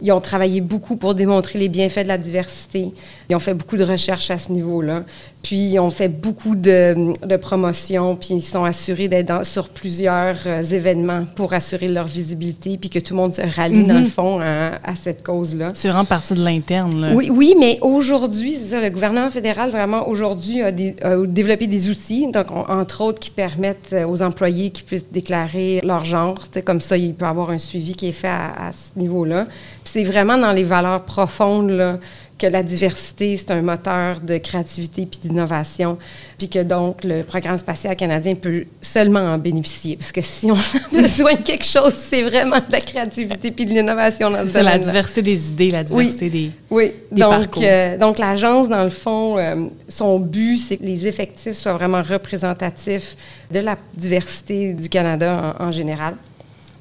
[0.00, 2.94] Ils ont travaillé beaucoup pour démontrer les bienfaits de la diversité.
[3.28, 5.02] Ils ont fait beaucoup de recherches à ce niveau-là.
[5.42, 10.36] Puis ils ont fait beaucoup de, de promotions, puis ils sont assurés d'être sur plusieurs
[10.46, 14.06] euh, événements pour assurer leur visibilité, puis que tout le monde se rallie, dans le
[14.06, 15.72] fond, à, à cette cause-là.
[15.74, 17.00] C'est vraiment partie de l'interne.
[17.00, 17.12] là.
[17.14, 22.30] Oui, oui, mais aujourd'hui, c'est ça, le gouvernement fédéral, vraiment, aujourd'hui, a, développé des outils,
[22.30, 26.38] donc, on- entre autres, qui permettent euh, aux employés qui puissent déclarer leur genre.
[26.64, 29.46] Comme ça, il peut y avoir un suivi qui est fait à, à ce niveau-là.
[29.84, 31.98] Puis c'est vraiment dans les valeurs profondes, là,
[32.38, 35.98] que la diversité, c'est un moteur de créativité puis d'innovation,
[36.38, 39.96] puis que donc le programme spatial canadien peut seulement en bénéficier.
[39.96, 40.54] Parce que si on
[40.98, 44.48] a besoin de quelque chose, c'est vraiment de la créativité puis de l'innovation dans ce
[44.48, 46.50] C'est la diversité des idées, la diversité des...
[46.70, 51.06] Oui, des donc, euh, donc l'agence, dans le fond, euh, son but, c'est que les
[51.06, 53.16] effectifs soient vraiment représentatifs
[53.50, 56.16] de la diversité du Canada en, en général.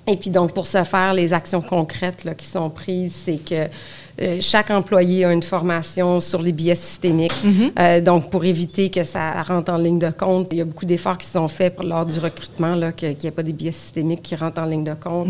[0.07, 3.67] Et puis donc, pour ce faire, les actions concrètes là, qui sont prises, c'est que
[4.21, 7.33] euh, chaque employé a une formation sur les biais systémiques.
[7.79, 10.85] Euh, donc, pour éviter que ça rentre en ligne de compte, il y a beaucoup
[10.85, 14.21] d'efforts qui sont faits pour- lors du recrutement, qu'il n'y ait pas des biais systémiques
[14.21, 15.29] qui rentrent en ligne de compte.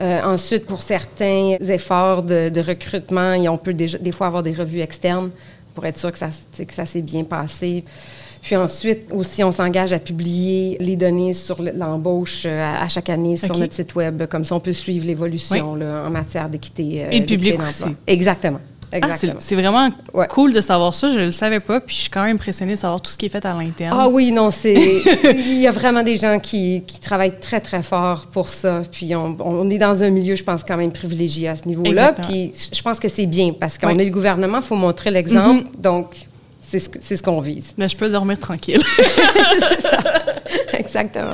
[0.00, 4.52] Euh, ensuite, pour certains efforts de, de recrutement, on peut déjà, des fois avoir des
[4.54, 5.30] revues externes
[5.74, 7.84] pour être sûr ça, que ça s'est bien passé.
[8.42, 12.88] Puis ensuite, aussi, on s'engage à publier les données sur le- l'embauche euh, à, à
[12.88, 14.26] chaque année sur notre site Web.
[14.26, 17.04] Comme ça, on peut suivre l'évolution en matière d'équité.
[17.04, 17.84] euh, Et le public aussi.
[18.06, 18.60] Exactement.
[18.92, 20.26] Ah, c'est vraiment Ouais.
[20.26, 21.10] cool de savoir ça.
[21.10, 23.16] Je ne le savais pas, puis je suis quand même impressionnée de savoir tout ce
[23.16, 23.96] qui est fait à l'interne.
[23.96, 24.74] Ah oui, non, c'est.
[25.32, 28.82] Il y a vraiment des gens qui, qui travaillent très, très fort pour ça.
[28.90, 32.14] Puis on, on est dans un milieu, je pense, quand même privilégié à ce niveau-là.
[32.14, 34.00] Puis je pense que c'est bien parce qu'on Oui.
[34.02, 35.68] Est le gouvernement, il faut montrer l'exemple.
[35.78, 36.06] Donc,
[36.70, 37.72] c'est ce, ce qu'on vise.
[37.76, 38.80] Mais je peux dormir tranquille.
[39.58, 39.98] c'est ça.
[40.74, 41.32] Exactement.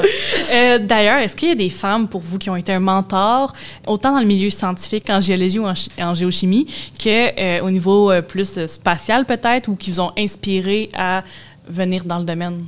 [0.55, 3.53] Euh, D'ailleurs, est-ce qu'il y a des femmes pour vous qui ont été un mentor,
[3.87, 6.67] autant dans le milieu scientifique en géologie ou en, chi- en géochimie,
[6.99, 11.23] que euh, au niveau euh, plus spatial peut-être, ou qui vous ont inspiré à
[11.69, 12.67] venir dans le domaine?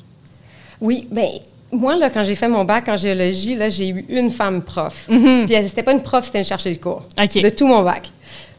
[0.80, 1.28] Oui, bien,
[1.72, 5.04] moi, là, quand j'ai fait mon bac en géologie, là, j'ai eu une femme prof.
[5.08, 5.44] Mhm.
[5.46, 7.02] Puis elle- c'était pas une prof, c'était une chargée de cours.
[7.16, 8.10] De tout mon bac.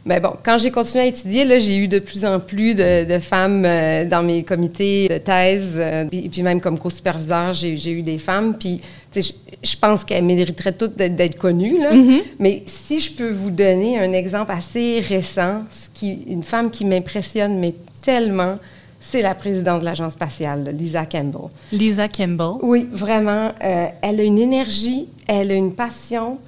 [0.10, 3.06] Mais bon, quand j'ai continué à étudier, là, j'ai eu de plus en plus de,
[3.06, 7.92] de femmes euh, dans mes comités de thèse, euh, puis, puis même comme co-superviseur, j'ai
[7.92, 8.58] eu des femmes.
[8.58, 8.82] Puis,
[9.16, 11.80] je pense qu'elles mériteraient toutes d'être connues.
[11.80, 11.92] Là.
[12.40, 16.86] Mais si je peux vous donner un exemple assez récent, ce qui, une femme qui
[16.86, 18.58] m'impressionne, mais tellement,
[19.00, 21.50] c'est la présidente de l'Agence spatiale, Lisa Campbell.
[21.72, 22.58] Lisa Campbell.
[22.64, 23.52] Oui, vraiment.
[23.64, 26.40] euh, elle a une énergie, elle a une passion,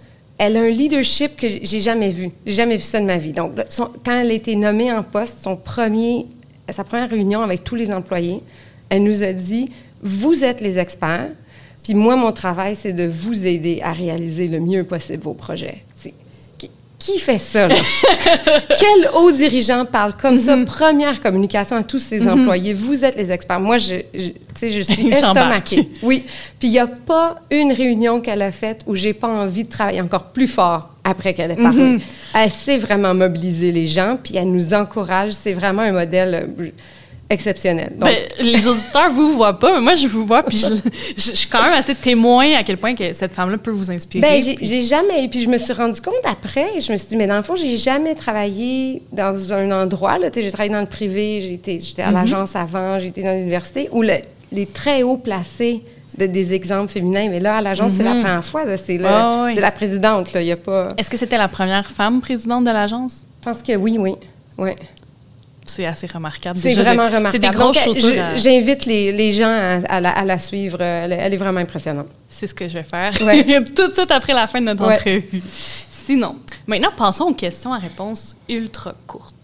[0.43, 2.29] elle a un leadership que j'ai jamais vu.
[2.47, 3.31] J'ai jamais vu ça de ma vie.
[3.31, 3.51] Donc,
[4.03, 6.25] quand elle a été nommée en poste, son premier,
[6.67, 8.41] sa première réunion avec tous les employés,
[8.89, 9.69] elle nous a dit
[10.01, 11.29] Vous êtes les experts,
[11.83, 15.83] puis moi, mon travail, c'est de vous aider à réaliser le mieux possible vos projets.
[17.03, 17.75] Qui- fait ça, là?
[18.79, 20.57] Quel haut dirigeant parle comme ça?
[20.65, 22.73] Première communication à tous ses employés.
[22.73, 23.59] Vous êtes les experts.
[23.59, 24.29] Moi, je, je,
[24.67, 25.87] je suis estomaquée.
[26.03, 26.25] Oui.
[26.59, 29.69] Puis il n'y a pas une réunion qu'elle a faite où j'ai pas envie de
[29.69, 31.97] travailler encore plus fort après qu'elle ait parlé.
[32.33, 35.31] Elle sait vraiment mobiliser les gens, puis elle nous encourage.
[35.31, 36.67] C'est vraiment un modèle euh,
[37.31, 37.89] exceptionnel.
[37.97, 40.81] Donc, Ben, les auditeurs vous voient pas, mais moi je vous vois, puis je, je-
[41.31, 44.21] je suis quand même assez témoin à quel point que cette femme-là peut vous inspirer.
[44.21, 45.27] Ben, j'ai puis- jamais.
[45.29, 47.55] Puis je me suis rendu compte après, je me suis dit, mais dans le fond,
[47.55, 50.17] j'ai jamais travaillé dans un endroit.
[50.17, 50.27] là.
[50.33, 54.01] J'ai travaillé dans le privé, été- j'étais à l'agence avant, j'ai été dans l'université, où
[54.01, 54.13] le-
[54.51, 55.81] les très hauts placés
[56.17, 57.29] de, des exemples féminins.
[57.29, 58.63] Mais là, à l'agence, c'est la première fois.
[58.77, 59.53] C'est Ah oui.
[59.55, 60.33] c'est la présidente.
[60.33, 60.41] là.
[60.41, 60.89] Il y a pas.
[60.97, 63.23] Est-ce que c'était la première femme présidente de l'agence?
[63.39, 64.15] Je pense que oui, oui.
[64.57, 64.71] oui.
[65.75, 66.59] C'est assez remarquable.
[66.61, 67.31] C'est vraiment de- remarquable.
[67.31, 68.21] C'est des grosses Donc, chaussures.
[68.23, 70.81] à- J'invite les, les gens à, à la, à la suivre.
[70.81, 72.07] Elle, elle est vraiment impressionnante.
[72.29, 73.63] C'est ce que je vais faire Ouais.
[73.75, 74.95] tout de suite après la fin de notre Ouais.
[74.95, 75.41] entrevue.
[75.89, 76.35] Sinon,
[76.67, 79.35] maintenant, passons aux questions à réponse ultra courtes.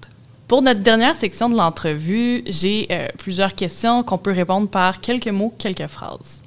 [0.47, 5.27] Pour notre dernière section de l'entrevue, j'ai euh, plusieurs questions qu'on peut répondre par quelques
[5.27, 6.41] mots, quelques phrases.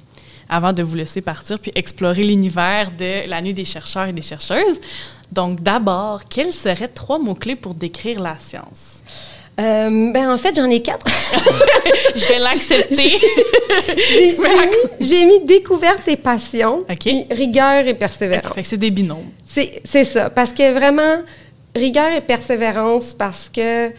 [0.49, 4.81] Avant de vous laisser partir puis explorer l'univers de l'année des chercheurs et des chercheuses.
[5.31, 9.03] Donc, d'abord, quels seraient trois mots-clés pour décrire la science?
[9.61, 11.05] Euh, ben, en fait, j'en ai quatre.
[12.15, 12.95] Je vais l'accepter.
[14.09, 14.37] J'ai
[14.99, 16.97] j'ai mis, découverte et passion, OK.
[16.99, 18.53] puis rigueur et persévérance.
[18.53, 19.29] Fait que c'est des binômes.
[19.45, 21.23] C'est ça, parce que vraiment,
[21.75, 23.91] rigueur et persévérance, parce que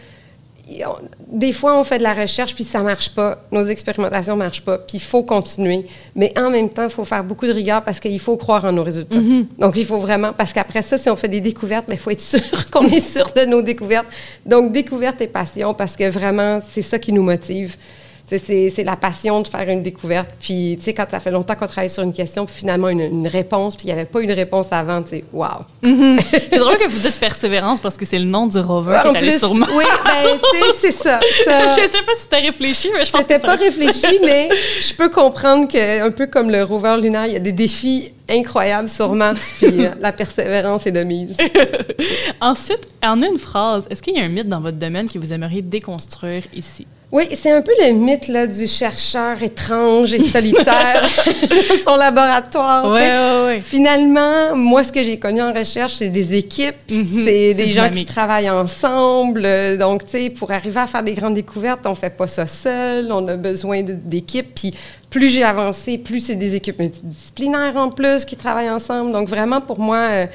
[0.85, 4.61] on- des fois, on fait de la recherche, puis ça marche pas, nos expérimentations marchent
[4.63, 5.85] pas, puis il faut continuer.
[6.15, 8.71] Mais en même temps, il faut faire beaucoup de rigueur parce qu'il faut croire en
[8.71, 9.19] nos résultats.
[9.59, 12.21] Donc, il faut vraiment, parce qu'après ça, si on fait des découvertes, il faut être
[12.21, 12.39] sûr
[12.71, 14.07] qu'on est sûr de nos découvertes.
[14.45, 17.75] Donc, découverte et passion, parce que vraiment, c'est ça qui nous motive.
[18.39, 20.31] Tu C'est la passion de faire une découverte.
[20.39, 23.01] Puis, tu sais, quand ça fait longtemps qu'on travaille sur une question, puis finalement une,
[23.01, 25.47] une réponse, puis il n'y avait pas eu de réponse avant, tu sais, wow.
[25.83, 29.13] C'est drôle que vous dites persévérance parce que c'est le nom du rover qui En
[29.15, 29.71] est plus, sur Mars.
[29.75, 31.19] oui, ben, tu sais, c'est ça.
[31.45, 34.49] ça je sais pas si c'était réfléchi, mais je pense que ça- pas réfléchi, mais
[34.81, 38.13] je peux comprendre que, un peu comme le rover lunaire, il y a des défis
[38.29, 41.37] incroyables sur Mars, puis euh, la persévérance est de mise.
[42.41, 45.33] Ensuite, en une phrase, est-ce qu'il y a un mythe dans votre domaine que vous
[45.33, 46.87] aimeriez déconstruire ici?
[47.15, 51.03] Oui, c'est un peu le mythe là, du chercheur étrange et solitaire
[51.85, 52.89] dans son laboratoire.
[52.89, 53.61] ouais, ouais.
[53.61, 57.05] Finalement, moi, ce que j'ai connu en recherche, c'est des équipes, Mhm.
[57.23, 59.47] c'est C'est des gens qui travaillent ensemble.
[59.77, 63.11] Donc, tu sais, pour arriver à faire des grandes découvertes, on fait pas ça seul,
[63.11, 64.49] on a besoin d'équipes.
[64.55, 64.73] Puis,
[65.11, 69.11] plus j'ai avancé, plus c'est des équipes multidisciplinaires en plus qui travaillent ensemble.
[69.11, 70.25] Donc, vraiment, pour moi, euh,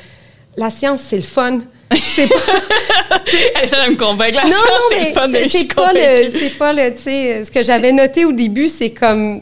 [0.57, 1.59] la science, c'est le fun.
[1.97, 2.35] C'est pas,
[3.67, 4.37] Ça me convaincre.
[4.37, 4.51] La non,
[4.91, 8.25] c'est mais le c'est- pas le, c'est pas le, tu sais, ce que j'avais noté
[8.25, 9.41] au début, c'est comme,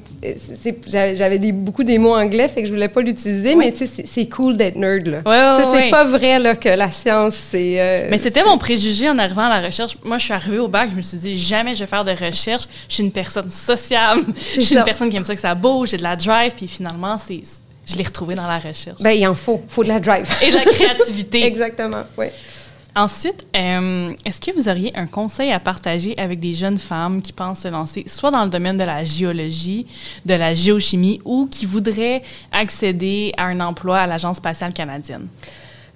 [0.87, 4.05] j'avais des, beaucoup des mots anglais, fait que je voulais pas l'utiliser, mais tu sais,
[4.07, 5.19] c'est- cool d'être nerd, là.
[5.27, 7.77] Ouais, ouais, c'est pas vrai, là, que la science, c'est...
[7.79, 9.97] euh, Mais c'était mon préjugé en arrivant à la recherche.
[10.05, 12.11] Moi, je suis arrivée au bac, je me suis dit, jamais je vais faire de
[12.13, 12.65] recherche.
[12.89, 14.25] Je suis une personne sociable.
[14.55, 16.53] Je suis une personne qui aime ça que ça bouge, j'ai de la drive.
[16.57, 17.41] Puis finalement, c'est,
[17.87, 19.01] je l'ai retrouvé dans la recherche.
[19.01, 20.27] Ben, il en faut, faut de la drive.
[20.43, 21.45] Et de la créativité.
[21.47, 22.27] Exactement, oui.
[22.97, 27.35] Ensuite, euh, est-ce que vous auriez un conseil à partager avec des jeunes femmes qui
[27.35, 29.87] pensent se lancer soit dans le domaine de la géologie,
[30.25, 32.23] de la géochimie ou qui voudraient
[32.53, 35.29] accéder à un emploi à l'Agence spatiale canadienne?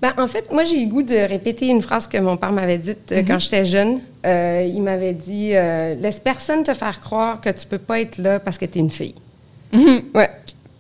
[0.03, 2.53] Ben, en fait, moi, j'ai eu le goût de répéter une phrase que mon père
[2.53, 4.01] m'avait dite euh, quand j'étais jeune.
[4.27, 8.39] Euh, il m'avait dit Laisse personne te faire croire que tu peux pas être là
[8.39, 9.15] parce que tu es une fille.
[9.73, 10.31] Ouais.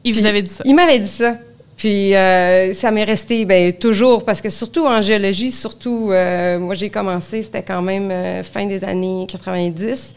[0.04, 0.62] Il vous avait dit ça.
[0.66, 1.36] Il m'avait dit ça.
[1.80, 6.74] Puis euh, ça m'est resté ben, toujours, parce que surtout en géologie, surtout, euh, moi
[6.74, 10.12] j'ai commencé, c'était quand même euh, fin des années 90.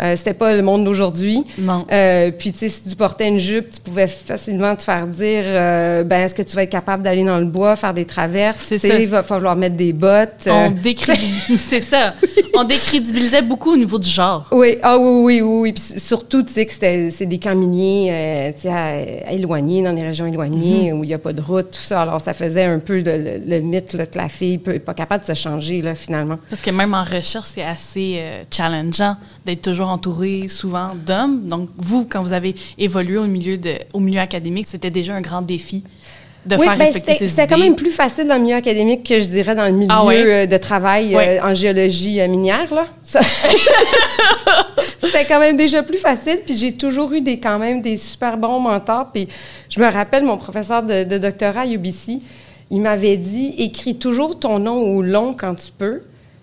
[0.00, 1.44] Euh, c'était pas le monde d'aujourd'hui.
[1.58, 1.84] Non.
[1.90, 5.42] Euh, puis, tu sais, si tu portais une jupe, tu pouvais facilement te faire dire
[5.46, 8.70] euh, ben, est-ce que tu vas être capable d'aller dans le bois, faire des traverses?
[8.70, 10.46] Il va falloir mettre des bottes.
[10.46, 10.68] euh.
[10.68, 12.14] On décrédibilisait, c'est ça.
[12.54, 14.46] On décrédibilisait beaucoup au niveau du genre.
[14.52, 15.72] Oui, ah oui, oui, oui.
[15.72, 19.32] Puis surtout, tu sais, que c'était- c'est des camps miniers, euh, tu sais, à, à
[19.32, 22.02] éloignés, dans des régions éloignées, où il n'y a pas de route, tout ça.
[22.02, 24.94] Alors, ça faisait un peu le, le- le mythe là, que la fille n'est pas
[24.94, 26.38] capable de se changer, là, finalement.
[26.50, 29.16] Parce que même en recherche, c'est assez euh, challengeant
[29.48, 31.46] d'être toujours entouré souvent d'hommes.
[31.46, 35.22] Donc, vous, quand vous avez évolué au milieu, de, au milieu académique, c'était déjà un
[35.22, 35.82] grand défi
[36.44, 37.64] de oui, faire ben, respecter c'était ses c'était quand idées.
[37.64, 40.22] même plus facile dans le milieu académique que je dirais dans le milieu Ah ouais?
[40.24, 42.72] euh, de travail euh, en géologie euh, minière.
[42.72, 42.86] Là.
[45.02, 46.40] C'était quand même déjà plus facile.
[46.44, 49.10] Puis j'ai toujours eu des, quand même des super bons mentors.
[49.12, 49.28] Puis
[49.68, 52.20] je me rappelle, mon professeur de, de doctorat à UBC,
[52.70, 56.00] il m'avait dit écris toujours ton nom au long quand tu peux.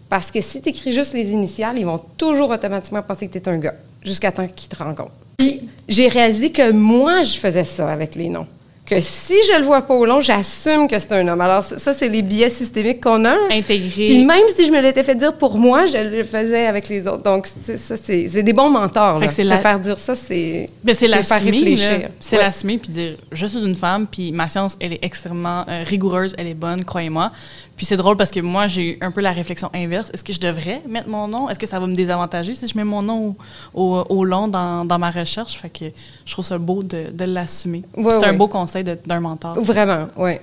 [0.10, 3.40] Parce que si tu écris juste les initiales, ils vont toujours automatiquement penser que tu
[3.40, 5.12] es un gars, jusqu'à temps qu'ils te rencontrent.
[5.38, 8.48] Puis j'ai réalisé que moi, je faisais ça avec les noms.
[8.86, 11.42] Que si je le vois pas au long, j'assume que c'est un homme.
[11.42, 13.34] Alors, ça, c'est les biais systémiques qu'on a.
[13.34, 13.42] là.
[13.50, 14.06] Intégré.
[14.06, 17.08] Puis même si je me l'étais fait dire pour moi, je le faisais avec les
[17.08, 17.24] autres.
[17.24, 19.18] Donc, ça, c'est des bons mentors.
[19.18, 19.28] Là.
[19.28, 22.10] Te la- faire dire ça, c'est Ben, c'est faire réfléchir.
[22.20, 22.44] C'est Ouais.
[22.44, 26.36] l'assumer puis dire je suis une femme puis ma science elle est extrêmement euh, rigoureuse,
[26.38, 27.32] elle est bonne, croyez-moi.
[27.78, 30.10] Puis c'est drôle parce que moi j'ai eu un peu la réflexion inverse.
[30.14, 31.50] Est-ce que je devrais mettre mon nom?
[31.50, 33.36] Est-ce que ça va me désavantager si je mets mon nom
[33.74, 35.58] au, au- au long dans, dans ma recherche?
[35.58, 35.86] Fait que
[36.26, 37.84] je trouve ça beau de, de l'assumer.
[37.98, 39.60] Ouais, c'est un beau conseil d'un mentor.
[39.62, 40.34] Vraiment, oui.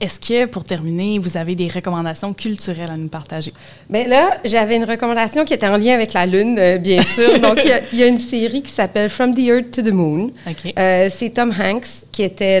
[0.00, 3.52] Est-ce que pour terminer, vous avez des recommandations culturelles à nous partager?
[3.90, 7.38] Bien là, j'avais une recommandation qui était en lien avec la Lune, euh, bien sûr.
[7.40, 9.82] Donc, il y a- il y, a une série qui s'appelle From the Earth to
[9.82, 10.30] the Moon.
[10.48, 10.72] Ok.
[10.78, 12.60] Euh, c'est Tom Hanks qui était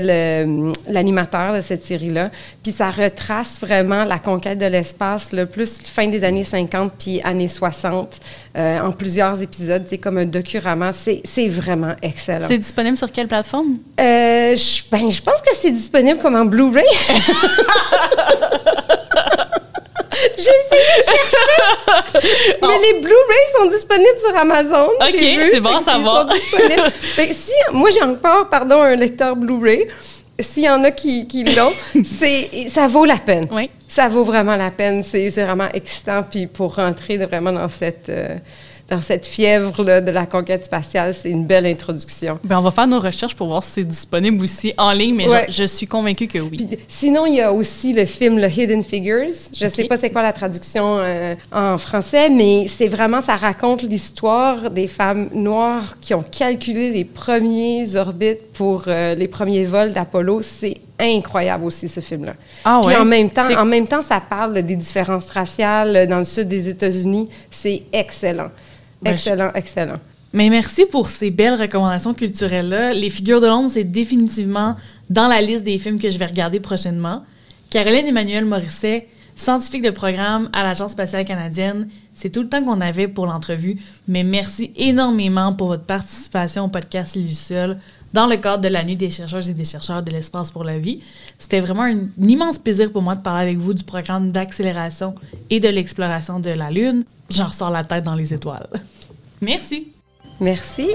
[0.86, 2.30] l'animateur de cette série-là.
[2.62, 7.20] Puis ça retrace vraiment la conquête de l'espace, le plus fin des années 50 puis
[7.24, 8.20] années 60,
[8.56, 9.84] euh, en plusieurs épisodes.
[9.88, 10.92] C'est comme un docurama.
[10.92, 12.46] C'est vraiment excellent.
[12.48, 13.78] C'est disponible sur quelle plateforme?
[13.98, 16.84] Je, ben, je pense que c'est disponible comme en Blu-ray.
[20.36, 22.58] J'ai essayé de chercher.
[22.62, 24.88] Mais les Blu-ray sont disponibles sur Amazon.
[25.00, 25.16] Ok,
[25.50, 26.28] c'est bon à savoir.
[26.28, 26.90] sont disponibles.
[27.14, 29.88] Fait que si, moi, j'ai encore, pardon, un lecteur Blu-ray.
[30.38, 31.72] S'il y en a qui, qui l'ont,
[32.70, 33.46] ça vaut la peine.
[33.52, 33.70] Oui.
[33.86, 35.02] Ça vaut vraiment la peine.
[35.04, 36.22] C'est, c'est vraiment excitant.
[36.22, 38.36] Puis pour rentrer de- vraiment dans cette, euh,
[38.90, 42.38] dans cette fièvre là, de la conquête spatiale, c'est une belle introduction.
[42.44, 45.28] Ben, on va faire nos recherches pour voir si c'est disponible aussi en ligne, mais
[45.28, 45.46] Ouais.
[45.48, 46.56] je, je suis convaincue que oui.
[46.68, 49.28] Puis, sinon, il y a aussi le film Le Hidden Figures.
[49.56, 53.36] Je ne sais pas c'est quoi la traduction euh, en français, mais c'est vraiment, ça
[53.36, 59.64] raconte l'histoire des femmes noires qui ont calculé les premiers orbites pour euh, les premiers
[59.66, 60.40] vols d'Apollo.
[60.42, 62.34] C'est incroyable aussi, ce film-là.
[62.64, 62.96] Ah Puis ouais?
[63.00, 66.48] en même, temps, en même temps, ça parle des différences raciales euh, dans le sud
[66.48, 67.28] des États-Unis.
[67.50, 68.48] C'est excellent.
[69.02, 70.00] Ben, excellent, excellent.
[70.32, 72.94] Mais merci pour ces belles recommandations culturelles-là.
[72.94, 74.76] Les figures de l'ombre, c'est définitivement
[75.08, 77.24] dans la liste des films que je vais regarder prochainement.
[77.68, 82.80] Caroline Emmanuel Morisset, scientifique de programme à l'Agence spatiale canadienne, c'est tout le temps qu'on
[82.80, 87.78] avait pour l'entrevue, mais merci énormément pour votre participation au podcast Luciole
[88.12, 90.78] dans le cadre de la Nuit des chercheuses et des chercheurs de l'espace pour la
[90.78, 91.02] vie.
[91.38, 95.14] C'était vraiment un, un immense plaisir pour moi de parler avec vous du programme d'accélération
[95.48, 97.04] et de l'exploration de la Lune.
[97.30, 98.68] J'en ressors la tête dans les étoiles.
[99.40, 99.88] Merci.
[100.40, 100.88] Merci.